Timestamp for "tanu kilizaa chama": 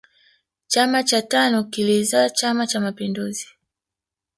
1.21-2.67